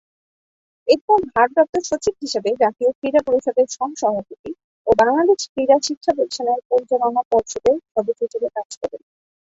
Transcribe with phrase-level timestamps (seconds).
[0.87, 4.51] এরপর ভারপ্রাপ্ত সচিব হিসেবে জাতীয় ক্রীড়া পরিষদের সহসভাপতি
[4.87, 9.01] ও বাংলাদেশ ক্রীড়া শিক্ষা প্রতিষ্ঠানের পরিচালনা পর্ষদের সদস্য হিসেবে কাজ করন।